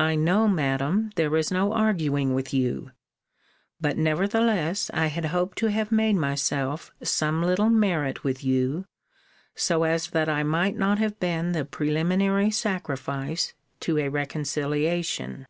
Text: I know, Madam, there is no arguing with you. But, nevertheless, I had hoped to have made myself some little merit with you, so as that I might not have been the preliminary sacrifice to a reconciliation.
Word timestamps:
I 0.00 0.16
know, 0.16 0.48
Madam, 0.48 1.12
there 1.14 1.36
is 1.36 1.52
no 1.52 1.72
arguing 1.72 2.34
with 2.34 2.52
you. 2.52 2.90
But, 3.80 3.96
nevertheless, 3.96 4.90
I 4.92 5.06
had 5.06 5.26
hoped 5.26 5.56
to 5.58 5.68
have 5.68 5.92
made 5.92 6.16
myself 6.16 6.90
some 7.00 7.44
little 7.44 7.70
merit 7.70 8.24
with 8.24 8.42
you, 8.42 8.86
so 9.54 9.84
as 9.84 10.08
that 10.10 10.28
I 10.28 10.42
might 10.42 10.76
not 10.76 10.98
have 10.98 11.20
been 11.20 11.52
the 11.52 11.64
preliminary 11.64 12.50
sacrifice 12.50 13.54
to 13.82 13.98
a 13.98 14.08
reconciliation. 14.08 15.46